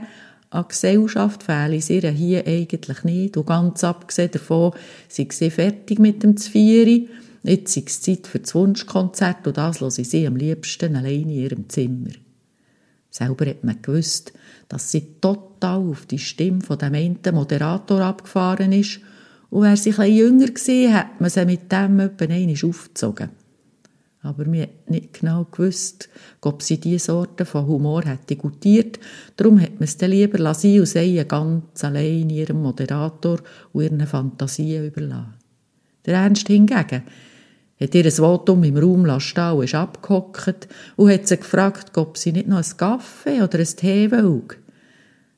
[0.50, 3.36] an Gesellschaft fehle es ihr hier eigentlich nicht.
[3.36, 4.72] Und ganz abgesehen davon
[5.08, 7.08] sei sie fertig mit dem Zvieri,
[7.42, 11.30] jetzt sei es Zeit für das Wunschkonzert und das höre sie am liebsten allein in
[11.30, 12.12] ihrem Zimmer.
[13.10, 14.32] Selber hat man gewusst,
[14.68, 19.00] dass sie total auf die Stimme von dem einen Moderator abgefahren ist
[19.54, 22.24] und wäre sie etwas jünger gewesen, hätte man sie mit dem etwa
[22.64, 23.28] aufgezogen.
[24.22, 26.08] Aber mir hat nicht genau gewusst,
[26.40, 28.98] ob sie diese Sorte von Humor hätte gutiert.
[29.36, 33.38] Darum hat man es lieber lassen und sie ganz allein ihrem Moderator
[33.72, 35.34] und ihren Fantasien überlassen.
[36.04, 37.04] Der Ernst hingegen
[37.80, 42.18] hat ihr ein Votum im Raum stehen und ist abgehockt und hat sie gefragt, ob
[42.18, 44.42] sie nicht noch einen Kaffee oder einen Tee will.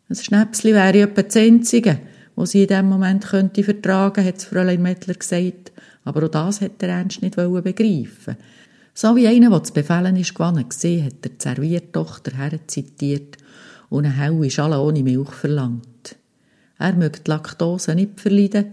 [0.08, 1.98] Ein Schnäpsli wäre etwa das Einzige
[2.36, 5.72] was sie in diesem Moment könnte vertragen, hat Fräulein Mettler gesagt.
[6.04, 8.36] Aber auch das hat der Ernst nicht begreifen
[8.94, 13.38] So wie einer, der zu befehlen ist, gewonnen gesehen, hat er die Serviertochter herzitiert
[13.88, 16.16] und eine helle Schale ohne Milch verlangt.
[16.78, 18.66] Er möchte die Laktose nicht verleiden,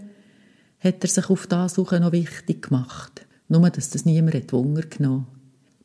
[0.78, 3.26] hat er sich auf das Suche noch wichtig gemacht.
[3.48, 5.26] Nur, dass das niemand hat Wunder genommen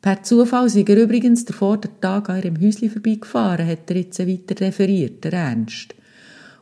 [0.02, 4.66] Per Zufall sei er übrigens der Vordertag an ihrem Häuschen vorbeigefahren, hat er jetzt weiter
[4.66, 5.94] referiert, der Ernst.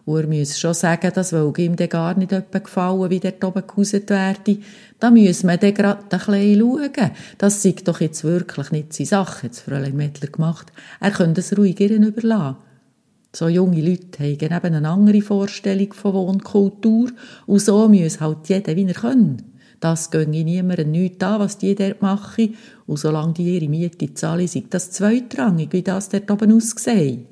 [0.08, 4.10] Und er müsse schon sagen, das will ihm gar nicht gefallen, wie dort oben gehauset
[4.10, 4.60] werde.
[5.02, 7.12] Da müsse man dann gerade ein bisschen schauen.
[7.38, 10.72] Das sei doch jetzt wirklich nicht seine Sache, hat Fräulein Mettler gemacht.
[11.02, 12.56] Er könnte es ruhig ihren überlassen.
[13.36, 17.10] So junge Leute haben eben eine andere Vorstellung von Wohnkultur
[17.46, 19.44] und so muss halt jeder, wie er kann.
[19.82, 24.48] Das ginge niemandem nichts an, was die dort machen und solange die ihre Miete zahlen,
[24.48, 27.28] sei das zweitrangig, wie das dort oben aussieht.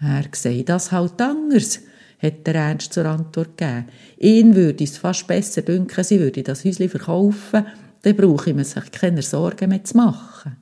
[0.00, 1.80] Er sehe das halt anders,
[2.20, 3.86] hat der Ernst zur Antwort gegeben.
[4.18, 7.66] Ihn würde es fast besser dünken, sie würde das Häuschen verkaufen,
[8.02, 10.56] dann brauche man sich keine Sorgen mehr zu machen.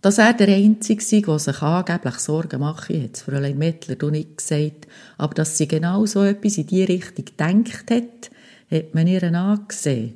[0.00, 4.86] Dass er der Einzige sei, der sich angeblich Sorgen mache, hat Fräulein Mettler nicht gesagt,
[5.18, 8.30] aber dass sie genau so etwas in die Richtung gedacht hat,
[8.70, 10.14] hat man ihr angesehen.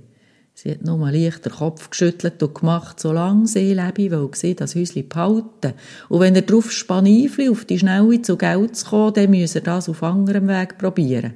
[0.57, 4.77] Sie hat nur leicht den Kopf geschüttelt und gemacht, solange sie lebe, weil sie das
[4.77, 5.75] Häuschen behalten.
[6.09, 9.65] Und wenn er drauf Spanifli auf die Schnelle zu Geld zu kommen, dann müsse er
[9.65, 11.35] das auf anderem Weg probieren.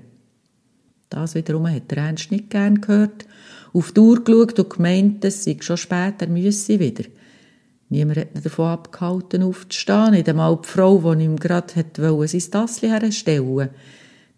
[1.10, 3.26] Das wiederum hat der Ernst nicht gern gehört.
[3.72, 7.04] Auf die Uhr geschaut und gemeint, es sei schon spät, er müsse wieder.
[7.88, 10.12] Niemand hat ihn davon abgehalten, aufzustehen.
[10.12, 13.74] Nicht einmal die Frau, die ihm gerade sein Tassli herstellen wollte.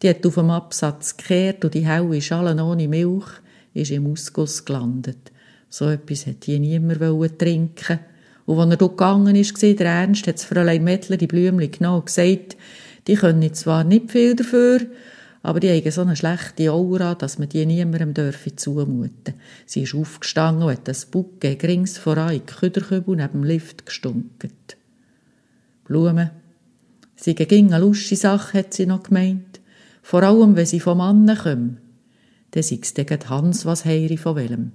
[0.02, 3.26] Die hat auf dem Absatz gekehrt und die helle Schale ohne Milch
[3.74, 5.32] ist im Ausguss gelandet.
[5.68, 8.00] So etwas hat hier niemand trinken
[8.46, 12.06] Und als er dort gegangen ist, der Ernst, hat Fräulein Mettler die Blümchen genommen und
[12.06, 12.56] gesagt,
[13.06, 14.80] die können zwar nicht viel dafür,
[15.42, 19.34] aber die haben so eine schlechte Aura, dass man die niemandem dürfe zumuten.
[19.64, 24.76] Sie ist aufgestanden und hat das Bucke rings voran in Küderkübel neben dem Lift gestunket.
[25.84, 26.30] Blumen.
[27.16, 29.60] Sie ging eine lustige Sache, hat sie noch gemeint.
[30.02, 31.78] Vor allem, wenn sie vom Mann kommen.
[32.52, 34.72] Dann sei es dann Hans, was heiri von welchem.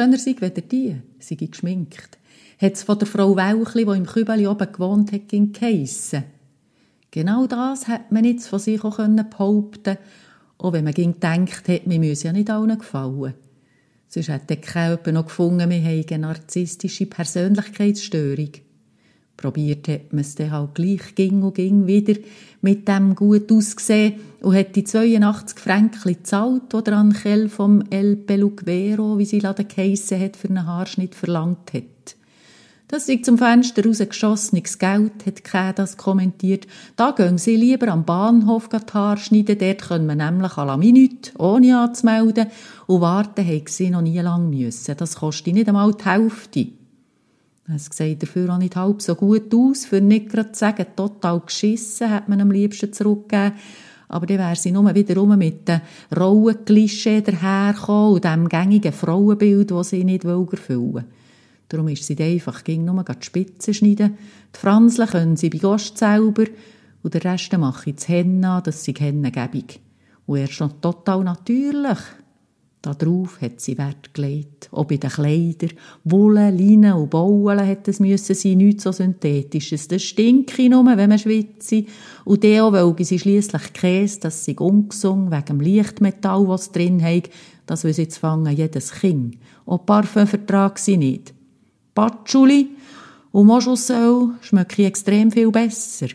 [0.00, 2.18] Schöner sei, weder die, sei geschminkt.
[2.60, 6.24] Hat es von der Frau Welchli, die im Kübeli oben gewohnt hat, geheissen.
[7.10, 9.98] Genau das hat man jetzt von sich auch behaupten
[10.62, 13.34] auch wenn man gedacht hat, wir müssen ja nicht allen gefallen.
[14.08, 18.50] Sonst hätte keiner noch gefunden, wir haben eine narzisstische Persönlichkeitsstörung.
[19.40, 22.20] Probiert hat man es dann halt gleich, ging und ging wieder
[22.60, 28.16] mit dem gut ausgesehen und hat die 82 Franken gezahlt, die der Angel vom El
[28.16, 32.16] Peluquero, wie sie laden geheissen hat, für einen Haarschnitt verlangt hat.
[32.88, 36.66] Das ist zum Fenster rausgeschossenes Geld, hat Käh das kommentiert.
[36.96, 40.76] Da gehen sie lieber am Bahnhof die Haare schneiden, dort können wir nämlich à la
[40.76, 42.48] Minute, ohne anzumelden.
[42.88, 44.96] Und warten haben sie noch nie lang müssen.
[44.98, 46.79] Das kostet nicht einmal die Hälfte.
[47.74, 51.40] Es sieht dafür auch nicht halb so gut aus, für nicht gerade zu sagen, total
[51.40, 53.52] geschissen, hat man am liebsten zurückgegeben.
[54.08, 55.82] Aber dann wäre sie nur wiederum mit den
[56.16, 61.04] Rollenklischee dahergekommen und dem gängigen Frauenbild, das sie nicht erfüllen will.
[61.68, 64.18] Darum ist sie einfach, ging nur die Spitzen schneiden.
[64.54, 66.44] Die Franseln können sie bei Gast selber
[67.02, 69.66] und den Rest mache ich zu Henna, das sie Hennengebung.
[70.26, 71.98] Und erst noch total natürlich.
[72.82, 74.70] Darauf hat sie Wert gelegt.
[74.72, 75.72] Auch bei den Kleidern.
[76.04, 79.86] Wolle, Leinen und Bauen hat es müssen sein, nichts so Synthetisches.
[79.88, 81.84] Das stinke nur, wenn man schwitze.
[82.24, 87.02] Und der auch, weil sie schliesslich Käse, dass sie ungesungen wegen dem Lichtmetall, was drin
[87.02, 87.28] hat,
[87.66, 89.36] das will sie jetzt fangen, jedes Kind.
[89.66, 91.34] Auch Parfum vertrag sie nicht.
[91.94, 92.68] Patchouli
[93.30, 96.08] und Moschusöl schmecke extrem viel besser.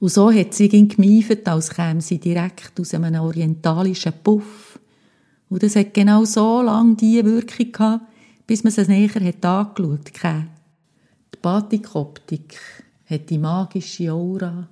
[0.00, 4.67] Und so hat sie gemiefert, als käme sie direkt aus einem orientalischen Puff.
[5.50, 8.04] Und das hat genau so lange diese Wirkung gehabt,
[8.46, 10.44] bis man es näher hat angeschaut hat.
[11.34, 12.58] Die Batikoptik
[13.06, 14.68] hat die magische Aura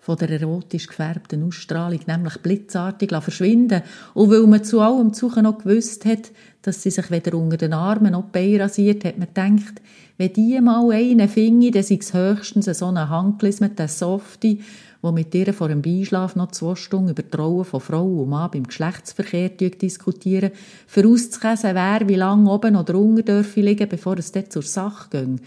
[0.00, 3.82] von der erotisch gefärbten Ausstrahlung nämlich blitzartig verschwinden
[4.14, 7.74] Und weil man zu allem Suchen noch gewusst hat, dass sie sich weder unter den
[7.74, 9.82] Armen noch Bein rasiert, hat man gedacht,
[10.16, 14.60] wenn die mal einen finde, dann sei es höchstens so ein Handlis mit der Softie,
[15.02, 18.28] wo mit ihr vor dem Beischlaf noch zwei Stunden über die Rolle von Frau und
[18.28, 20.50] Mann beim Geschlechtsverkehr diskutieren,
[20.86, 25.40] vorauszukäsen, wer wie lange oben oder unten dürfe liegen, bevor es dort zur Sache ging.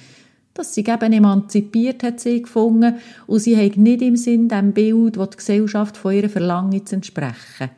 [0.53, 2.95] Dass sie eben emanzipiert hat sie gefunden
[3.27, 6.95] und sie hat nicht im Sinn dem Bild, das die Gesellschaft von ihr verlangt, zu
[6.95, 7.71] entsprechen.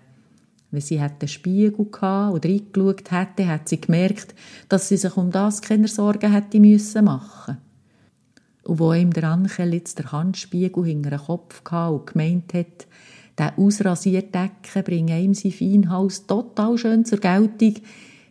[0.71, 4.35] Wenn sie einen Spiegel gehabt oder reingeschaut hätte, hat sie gemerkt,
[4.67, 7.05] dass sie sich um das keine Sorgen hätte müssen.
[8.65, 12.87] Und wo ihm der Ankel jetzt der Handspiegel hinter den Kopf hatte und gemeint hat,
[13.37, 17.75] der ausrasierte Decke bringe ihm sein Feinhaus total schön zur Geltung,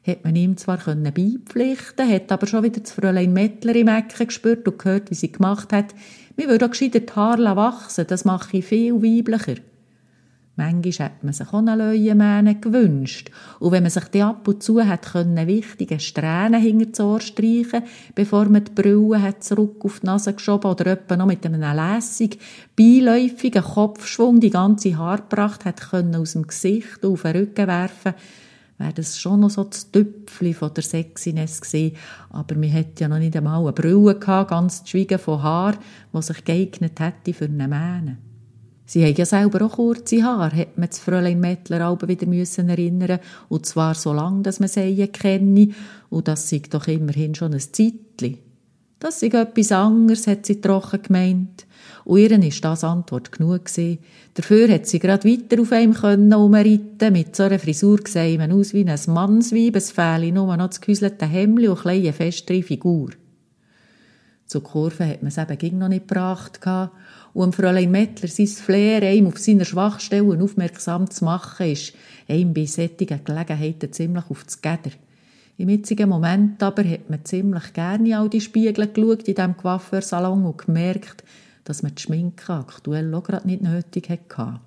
[0.07, 4.69] hat man ihm zwar beipflichten hat aber schon wieder das Fräulein Mettler im Ecken gespürt
[4.69, 5.95] und gehört, wie sie gemacht hat,
[6.37, 9.55] mir würde auch gescheiter die Haare wachsen, das mache ich viel weiblicher.
[10.57, 13.33] Manchmal hat man sich auch eine Leuenmähne gewünscht.
[13.59, 17.21] Und wenn man sich die ab und zu hat können, wichtige Strähnen hinter das Ohr
[17.21, 17.83] streichen,
[18.15, 21.61] bevor man die Brille hat zurück auf die Nase geschoben oder etwa noch mit einem
[21.61, 22.39] lässig,
[22.77, 28.15] beiläufigen Kopfschwung die ganze Haarpracht hat können aus dem Gesicht auf den Rücken werfen,
[28.79, 31.97] wäre das schon noch so das Tüpfchen von der Sexiness gewesen.
[32.31, 35.75] Aber man hätte ja noch nicht einmal eine Brille gehabt, ganz zu schweigen von Haar,
[36.13, 38.19] die sich geeignet hätte für eine Mähne.
[38.87, 42.69] Sie haben ja selber auch kurze Haare, hat man das Fräulein Mettler aber wieder müssen
[42.69, 43.19] erinnern
[43.49, 45.71] und zwar so lange, dass man sie kenne
[46.11, 48.39] und das sei doch immerhin schon ein Zeitchen.
[49.05, 51.67] Das sei etwas anderes, hat sie trocken gemeint.
[52.05, 53.67] Und ihr war das Antwort genug.
[53.67, 53.99] Gewesen.
[54.33, 57.13] Dafür hat sie gerade weiter auf ihm können umreiten.
[57.13, 59.77] Mit so einer Frisur sah man aus wie ein Mannsweib.
[59.77, 63.11] Es fehle nur noch das gehäuselte Hemdli und eine festere Figur.
[64.47, 66.61] Zur Kurve hat man es eben noch nicht gebracht.
[67.33, 71.95] Und Fräulein Mettler sein Flair, ihm auf seine Schwachstellen aufmerksam zu machen, ist
[72.29, 74.93] ihm bei solchen Gelegenheiten ziemlich auf das Geder.
[75.57, 80.45] Im jetzigen Moment aber hat man ziemlich gerne all die Spiegel geschaut in diesem Coiffeursalon
[80.45, 81.23] und gemerkt,
[81.63, 84.61] dass man die Schminke aktuell auch gerade nicht nötig hatte.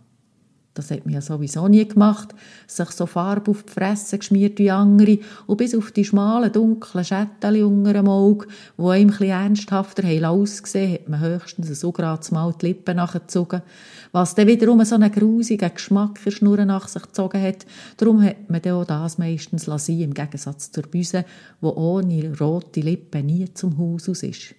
[0.77, 2.35] Das hat man ja sowieso nie gemacht,
[2.67, 7.03] sich so Farbe auf die Fresse geschmiert wie andere und bis auf die schmalen, dunklen
[7.03, 12.53] Schättel unter dem Auge, die einem ein ernsthafter ausgesehen hat man höchstens so gerade mal
[12.61, 13.63] die Lippen nachgezogen,
[14.11, 17.65] was dann wiederum so einen grusigen Geschmack in Schnur nach sich gezogen hat.
[17.97, 21.25] Darum hat man dann auch das meistens lassen, im Gegensatz zur Büse,
[21.59, 24.53] wo ohne rote Lippen nie zum Haus aus ist.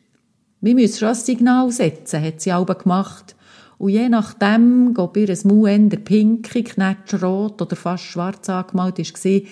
[0.61, 3.37] Wir müssen schon ein Signal setzen, hat sie aber gemacht.
[3.79, 9.43] Und je nachdem, ob ihr ein Mau eher pinkig, knetschrot oder fast schwarz angemalt war,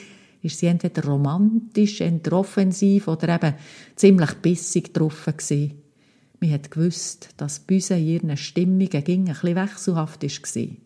[0.42, 3.54] ist sie entweder romantisch, eher offensiv oder eben
[3.94, 5.74] ziemlich bissig getroffen gewesen.
[6.40, 10.76] Man hat gewusst, dass Büse in ihren Stimmungen ging ein bisschen wechselhaft war.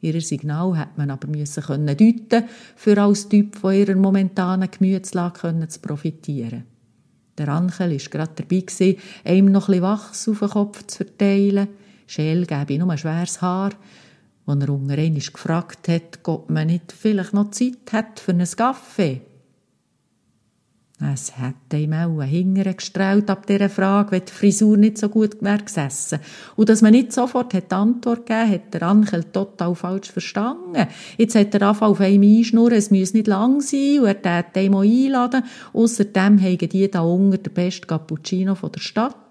[0.00, 5.68] Ihr Signal hat man aber müssen können deuten, für als Typ von ihrer momentanen Gemütslage
[5.68, 6.64] zu profitieren.
[7.38, 11.68] Der Ankel war gerade dabei, gewesen, ihm noch ein Wachs auf den Kopf zu verteilen.
[12.06, 13.72] Schell gebe ihm nur ein schweres Haar.
[14.46, 19.22] Als er unter gefragt hat, ob man nicht vielleicht noch Zeit hat für einen Kaffee.
[20.98, 25.42] Es hätte ihm auch Hingere gestrahlt ab dieser Frage, wenn die Frisur nicht so gut
[25.42, 26.20] wäre gesessen.
[26.54, 30.86] Und dass man nicht sofort hat Antwort gegeben hat der Angel total falsch verstanden.
[31.18, 34.60] Jetzt hat er angefangen auf einem einschnurren, es müsse nicht lang sein, und er täte
[34.60, 35.42] ihn einladen.
[35.74, 39.25] Außerdem haben die da unten den besten Cappuccino von der Stadt.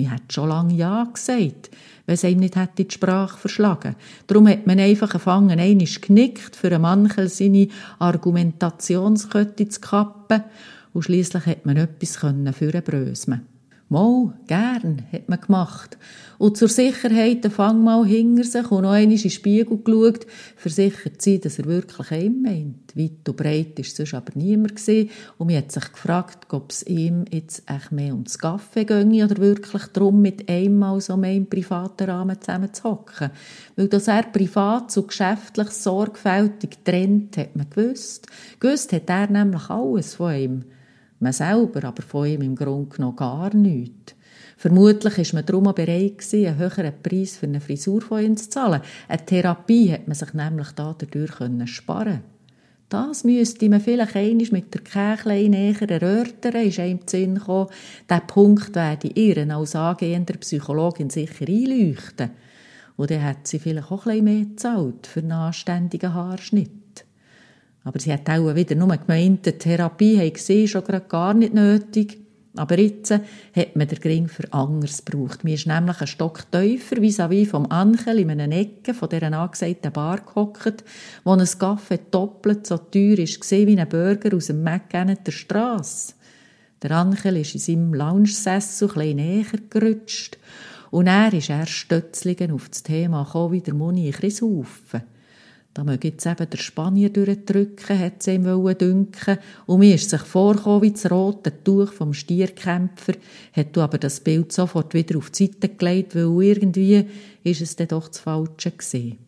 [0.00, 1.70] Man hat schon lange Ja gesagt,
[2.06, 3.96] wenn es ihm nicht hätte die Sprache verschlagen.
[4.26, 10.44] Darum hat man einfach angefangen, einmal genickt, für einen Manchel seine Argumentationskette zu kappen.
[10.92, 13.46] Und schliesslich hat man etwas vorbröseln
[13.92, 15.98] Mal, gern, hat man gemacht.
[16.38, 20.28] Und zur Sicherheit den Fang mal hinter sich und noch einmal in den Spiegel geschaut,
[20.54, 22.96] versichert zu dass er wirklich einen meint.
[22.96, 25.10] Weit und breit war sonst aber niemand gewesen.
[25.38, 29.38] Und man hat sich gefragt, ob es ihm jetzt echt mehr ums Kaffee ginge oder
[29.38, 33.32] wirklich darum, mit einmal so mehr im privaten Rahmen zusammen zu hocken.
[33.74, 38.28] Weil dass er privat so geschäftlich sorgfältig trennt, hat man gewusst.
[38.60, 40.64] Gewusst hat er nämlich alles von ihm.
[41.20, 44.14] Man selber aber von ihm im Grunde genommen gar nichts.
[44.56, 48.50] Vermutlich ist man darum auch bereit einen höheren Preis für eine Frisur von ihm zu
[48.50, 48.82] zahlen.
[49.08, 52.20] Eine Therapie hat man sich nämlich dadurch sparen
[52.90, 57.68] das müsste man vielleicht einmal mit der Kächlein näher erörtern, ist einem zu Sinn gekommen.
[58.10, 62.30] Diesen Punkt werde Ihren als angehender Psychologin sicher einleuchten.
[62.96, 66.79] Und dann hat sie vielleicht auch ein bisschen mehr gezahlt für einen anständigen Haarschnitt.
[67.84, 72.18] Aber sie hat auch wieder nur gemeint, die Therapie habe sie schon gar nicht nötig.
[72.56, 75.44] Aber jetzt hat man den Gring für anders gebraucht.
[75.44, 79.92] Mir ist nämlich ein Stock tiefer vis-à-vis vom Ankel in einer Ecke von dieser angesagten
[79.92, 80.84] Bar gehockt,
[81.22, 86.14] wo ein Kaffee doppelt so teuer ist wie ein Burger aus dem McGann der Strasse.
[86.82, 90.38] Der Ankel ist in seinem Lounge-Sessel ein näher gerutscht
[90.90, 95.02] und er ist erst stötzligen auf das Thema gekommen, wie der Moni Chrishaufen.
[95.72, 100.20] Da möge jetzt eben der Spanier durchdrücken, hat es ihm dünken Und mir ist sich
[100.22, 103.12] vorgekommen wie das rote Tuch vom Stierkämpfer,
[103.52, 107.06] hat du aber das Bild sofort wieder auf die Seite gelegt, weil irgendwie
[107.44, 109.18] ist es dann doch das Falsche gewesen.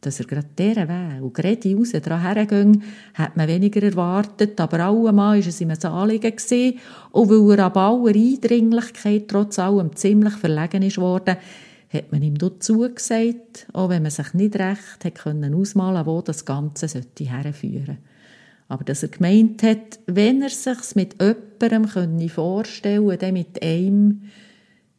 [0.00, 2.82] Dass er gerade dieser Weg und gerade raus dran herging,
[3.14, 6.80] hat man weniger erwartet, aber allemal war es ihm ein Anliegen gewesen.
[7.12, 11.36] Und weil er ab aller Eindringlichkeit trotz allem ziemlich verlegen ist worden,
[11.92, 16.22] hat man ihm dazu gesagt, auch wenn man sich nicht recht hat können ausmalen wo
[16.22, 17.98] das Ganze sollte herführen.
[18.68, 24.22] Aber dass er gemeint hat, wenn er sich mit jemandem vorstellen könnte, dann mit einem,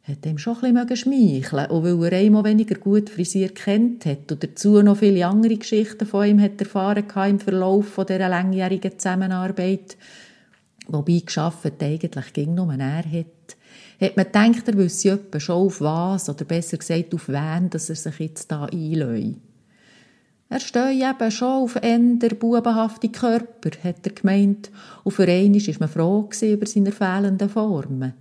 [0.03, 4.32] hat ihm schon ein bisschen schmeicheln Und weil er einmal weniger gut frisiert kennt hat.
[4.32, 8.99] Und dazu noch viele andere Geschichten von ihm hat erfahren im Verlauf von dieser langjährigen
[8.99, 9.97] Zusammenarbeit,
[10.88, 13.58] wobei geschafft eigentlich ging nur er hat,
[13.99, 17.89] hat man gedacht, er wüsste etwa schon auf was, oder besser gesagt auf wen, dass
[17.89, 19.38] er sich jetzt da einlässt.
[20.49, 24.70] Er stehe eben schon auf eher bubenhafte Körper, hat er gemeint,
[25.03, 28.13] und für einmal war man froh über seine fehlenden Formen.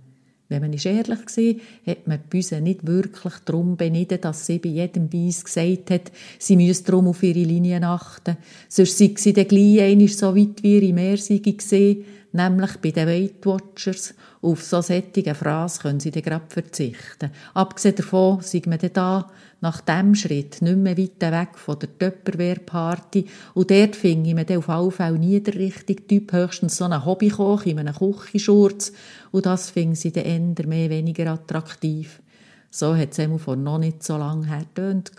[0.49, 4.59] Wenn man ist ehrlich war, hat man die Büse nicht wirklich darum beneidet, dass sie
[4.59, 8.37] bei jedem Weiss gesagt hat, sie müsse darum auf ihre Linien achten.
[8.67, 12.03] Sonst sei sie dann gleich einmal so weit wie ihre Meersäge gesehen,
[12.33, 14.13] nämlich bei den Weight Watchers.
[14.41, 17.31] Auf so sättige Phrasen können sie dann gerade verzichten.
[17.53, 19.31] Abgesehen davon sind wir dann da,
[19.61, 23.25] nach diesem Schritt, nicht mehr weit weg von der Töpperwehrparty.
[23.53, 26.85] Und dort finde ich mir dann auf alle Fälle nie der richtige Typ, höchstens so
[26.85, 28.91] einen Hobbykoch in einem Küchenschurz.
[29.31, 32.21] Und das finde sie dann eher mehr weniger attraktiv.
[32.69, 35.11] So hat es vor noch nicht so lange her getönt.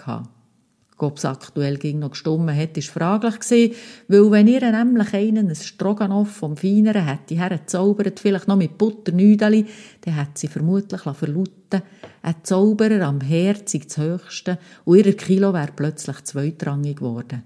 [0.96, 3.74] Ob es aktuell ging noch gestummen hat, ist fraglich gewesen,
[4.06, 9.66] weil wenn ihr nämlich einen ein Stroganoff vom Feineren hätte hergezaubert, vielleicht noch mit Butternüdeli,
[10.02, 11.82] dann hätte sie vermutlich verlauten
[12.22, 17.42] ein Zauberer am Herzig das Höchste und ihr Kilo wäre plötzlich zweitrangig geworden.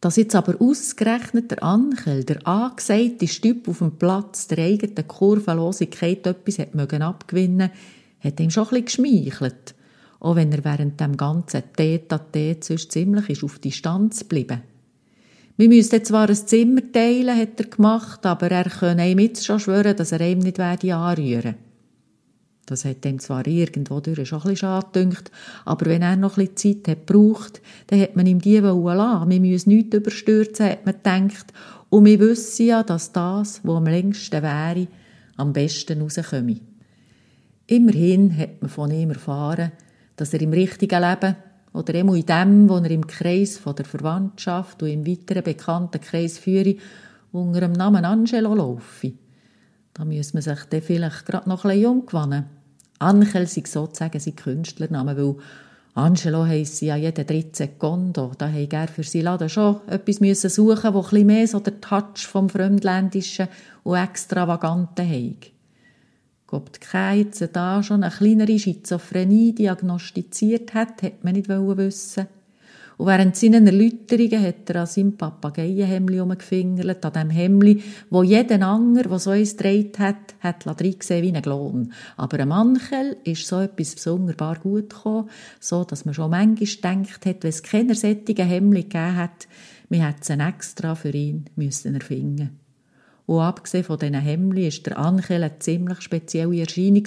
[0.00, 6.26] Dass jetzt aber ausgerechnet der Ankel, der angesagte Stück auf dem Platz der eigenen Kurvenlosigkeit
[6.26, 7.70] etwas hat mögen abgewinnen,
[8.18, 9.74] hat ihm schon ein bisschen geschmeichelt
[10.20, 14.62] auch wenn er während dem ganzen Tete Tät sonst ziemlich ist auf Distanz geblieben.
[15.56, 19.60] Wir müssten zwar ein Zimmer teilen, hat er gemacht, aber er könne ihm jetzt schon
[19.60, 21.56] schwören, dass er ihm nicht werde anrühren
[22.64, 25.30] Das hat ihm zwar irgendwo durch schon ein bisschen schade gedünkt,
[25.64, 29.30] aber wenn er noch ein bisschen Zeit hat gebraucht, dann hat man ihm die lassen.
[29.30, 31.52] Wir müssen nichts überstürzen, hat man gedacht.
[31.90, 34.86] Und wir wissen ja, dass das, was am längsten wäre,
[35.36, 36.60] am besten rauskomme.
[37.66, 39.72] Immerhin hat man von ihm erfahren,
[40.20, 41.34] dass er im richtigen Leben
[41.72, 46.00] oder immer in dem, wo er im Kreis von der Verwandtschaft und im weiteren bekannten
[46.00, 46.76] Kreis führe,
[47.32, 49.12] unter dem Namen Angelo laufe.
[49.94, 52.44] Da muss man sich dann vielleicht gerade noch ein bisschen umgewannen.
[52.98, 55.36] Angel sei sozusagen sein Künstlername, weil
[55.94, 58.32] Angelo heisst ja jeden dritten Sekondo.
[58.36, 61.80] Da habe er für seinen Laden schon etwas suchen, wo ein bisschen mehr so der
[61.80, 63.48] Touch vom Fremdländischen
[63.84, 65.59] und Extravaganten hat
[66.52, 72.26] ob die Keize da schon eine kleinere Schizophrenie diagnostiziert hat, hat man nicht wissen.
[73.00, 78.62] Und während seinen Erläuterungen hat er an seinem Papageienhemli herumgefingert, an dem Hemli, wo jeden
[78.62, 81.94] Anger, der so eins gedreht hat, hat gesehen wie ein Glon.
[82.18, 85.30] Aber einem Manchel ist so etwas sonderbar gut gekommen,
[85.60, 89.48] so dass man schon manchmal gedacht hat, wenn es keine sättigen Hemli gegeben hat,
[89.88, 92.60] wir hätten es extra für ihn müssen erfinden
[93.30, 97.04] und abgesehen von diesen Hemli ist der Ankel eine ziemlich spezielle Erscheinung.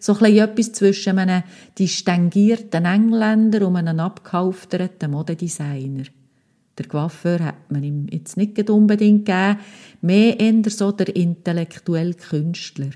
[0.00, 1.42] So etwas zwischen einem
[1.78, 6.04] distinguierten Engländer und einem abgehalfterten Modedesigner.
[6.78, 9.58] Der Coiffeur hat man ihm jetzt nicht unbedingt gegeben,
[10.00, 12.92] mehr eher so der intellektuelle Künstler.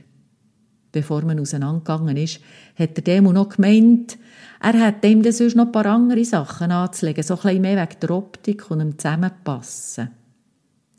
[0.93, 2.41] Bevor man auseinandergegangen ist,
[2.75, 4.17] hat der Demo noch gemeint,
[4.63, 8.01] er hätte ihm sonst noch ein paar andere Sachen anzulegen, so ein bisschen mehr wegen
[8.01, 10.22] der Optik und dem Zusammenpassen.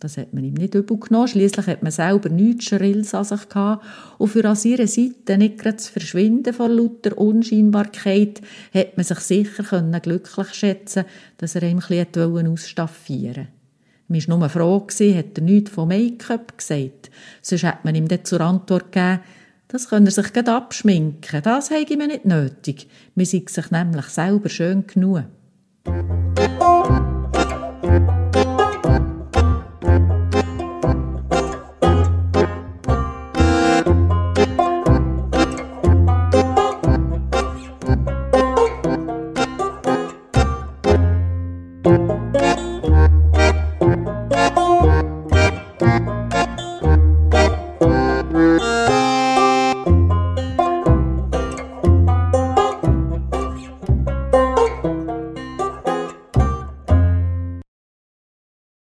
[0.03, 1.29] Das hat man ihm nicht übel genommen.
[1.29, 3.85] Schliesslich hat man selber nichts Schrills an sich gehabt.
[4.17, 8.41] Und für an seiner Seite nicht gerade zu verschwinden von lauter Unscheinbarkeit,
[8.73, 11.05] hat man sich sicher können glücklich schätzen
[11.37, 13.47] dass er ihm bisschen ausstaffieren wollte.
[14.09, 17.09] Man war nur froh, gewesen, hat er nichts von Make-up gesagt.
[17.41, 19.21] Sonst hat man ihm dann zur Antwort gegeben,
[19.69, 21.41] das könne er sich gerade abschminken.
[21.41, 22.87] Das habe mir nicht nötig.
[23.15, 25.23] Man sei sich nämlich selber schön genug.